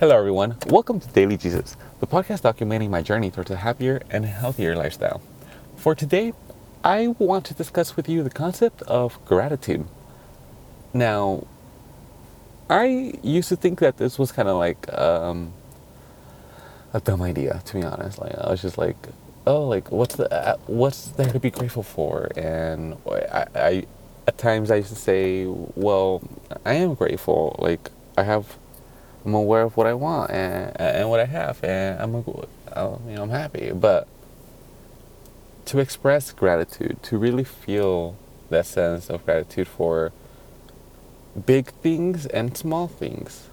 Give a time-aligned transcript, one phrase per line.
[0.00, 0.56] Hello, everyone.
[0.68, 5.20] Welcome to Daily Jesus, the podcast documenting my journey towards a happier and healthier lifestyle.
[5.74, 6.34] For today,
[6.84, 9.88] I want to discuss with you the concept of gratitude.
[10.94, 11.48] Now,
[12.70, 15.52] I used to think that this was kind of like um,
[16.92, 18.20] a dumb idea, to be honest.
[18.20, 19.08] Like I was just like,
[19.48, 22.30] oh, like what's the uh, what's there to be grateful for?
[22.36, 23.86] And I, I
[24.28, 26.22] at times I used to say, well,
[26.64, 27.56] I am grateful.
[27.58, 28.46] Like I have
[29.28, 33.22] I'm aware of what I want and and what I have, and I'm you know
[33.24, 33.72] I'm happy.
[33.72, 34.08] But
[35.66, 38.16] to express gratitude, to really feel
[38.48, 40.12] that sense of gratitude for
[41.44, 43.48] big things and small things.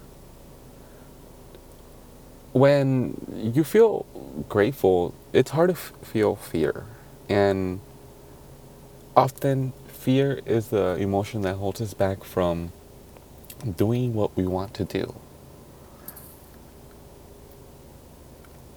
[2.54, 4.06] When you feel
[4.48, 6.86] grateful, it's hard to f- feel fear,
[7.28, 7.82] and
[9.14, 12.72] often fear is the emotion that holds us back from
[13.76, 15.16] doing what we want to do.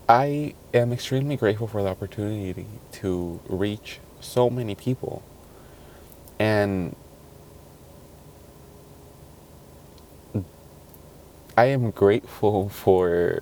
[0.09, 5.23] I am extremely grateful for the opportunity to reach so many people.
[6.39, 6.97] And
[11.57, 13.41] I am grateful for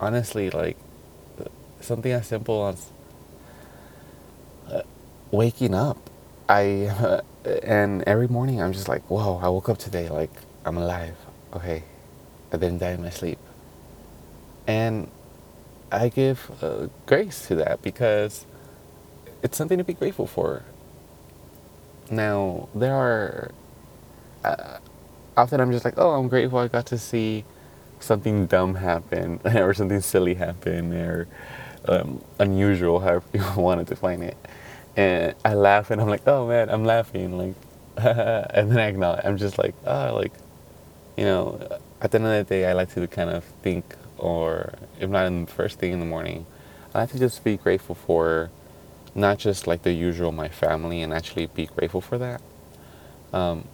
[0.00, 0.76] honestly like
[1.80, 2.90] something as simple as
[4.70, 4.82] uh,
[5.30, 5.98] waking up.
[6.48, 7.20] I uh,
[7.62, 9.38] and every morning I'm just like, whoa!
[9.42, 10.32] I woke up today like
[10.64, 11.16] I'm alive.
[11.54, 11.84] Okay,
[12.52, 13.38] I didn't die in my sleep.
[14.66, 15.10] And
[15.92, 18.46] I give uh, grace to that because
[19.42, 20.62] it's something to be grateful for.
[22.10, 23.50] Now, there are.
[24.44, 24.78] Uh,
[25.36, 27.44] often I'm just like, oh, I'm grateful I got to see
[28.00, 31.26] something dumb happen or something silly happen or
[31.86, 34.36] um, unusual, however you want to define it.
[34.96, 37.36] And I laugh and I'm like, oh man, I'm laughing.
[37.38, 37.54] Like,
[37.96, 40.32] and then I acknowledge, I'm just like, oh, like,
[41.16, 44.74] you know, at the end of the day, I like to kind of think or
[45.00, 46.46] if not in the first thing in the morning,
[46.94, 48.50] I like to just be grateful for
[49.14, 52.42] not just like the usual my family and actually be grateful for that.
[53.32, 53.68] Um,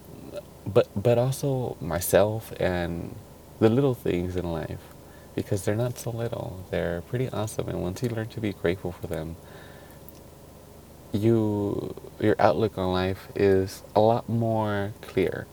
[0.66, 3.14] but but also myself and
[3.60, 4.80] the little things in life
[5.34, 6.64] because they're not so little.
[6.70, 9.36] They're pretty awesome and once you learn to be grateful for them,
[11.12, 15.46] you your outlook on life is a lot more clear.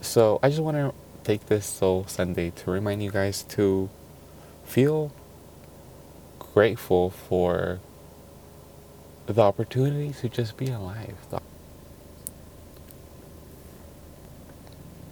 [0.00, 0.94] So I just want to
[1.28, 3.90] take this Soul Sunday to remind you guys to
[4.64, 5.12] feel
[6.38, 7.80] grateful for
[9.26, 11.16] the opportunity to just be alive.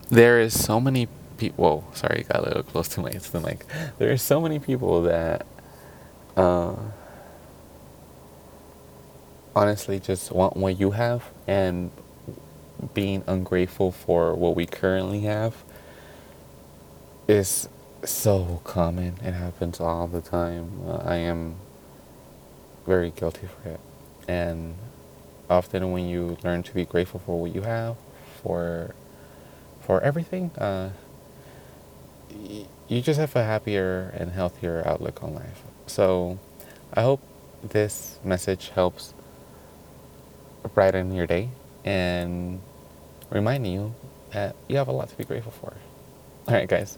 [0.09, 1.07] There is so many
[1.37, 1.83] people.
[1.83, 3.67] Whoa, sorry, got a little close to my to the mic.
[3.99, 5.45] There are so many people that,
[6.35, 6.77] uh,
[9.55, 11.91] honestly, just want what you have and
[12.95, 15.66] being ungrateful for what we currently have
[17.29, 17.69] is
[18.05, 19.15] so common.
[19.23, 20.81] It happens all the time.
[20.87, 21.57] Uh, I am
[22.87, 23.81] very guilty for it.
[24.29, 24.75] And
[25.51, 27.97] often when you learn to be grateful for what you have,
[28.43, 28.95] for
[29.81, 30.91] for everything, uh,
[32.89, 35.63] you just have a happier and healthier outlook on life.
[35.87, 36.39] So
[36.93, 37.23] I hope
[37.63, 39.15] this message helps
[40.75, 41.51] brighten your day
[41.85, 42.61] and
[43.31, 43.95] remind you
[44.33, 45.75] that you have a lot to be grateful for.
[46.49, 46.97] All right, guys.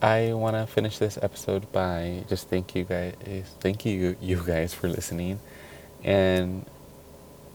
[0.00, 3.14] I want to finish this episode by just thank you guys,
[3.60, 5.38] thank you you guys for listening,
[6.02, 6.64] and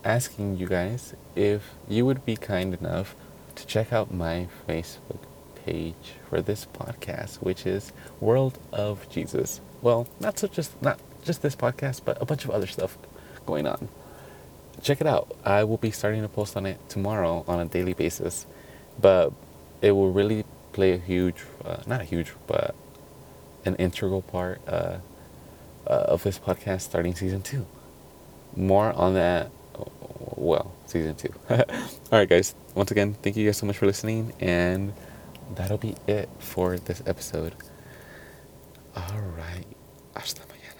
[0.03, 3.15] asking you guys if you would be kind enough
[3.55, 5.17] to check out my Facebook
[5.65, 9.61] page for this podcast, which is World of Jesus.
[9.81, 12.99] Well, not so just not just this podcast, but a bunch of other stuff
[13.47, 13.89] going on.
[14.83, 15.35] Check it out.
[15.44, 18.45] I will be starting to post on it tomorrow on a daily basis,
[19.01, 19.33] but
[19.81, 20.45] it will really
[20.77, 22.75] play a huge, uh, not a huge, but
[23.65, 24.99] an integral part uh,
[25.88, 27.65] uh, of this podcast starting season two.
[28.55, 29.49] More on that,
[30.35, 31.33] well, season two.
[31.49, 31.65] All
[32.11, 32.53] right, guys.
[32.75, 34.94] Once again, thank you guys so much for listening, and
[35.56, 37.56] that'll be it for this episode.
[38.95, 39.65] All right.
[40.15, 40.76] Hasta mañana.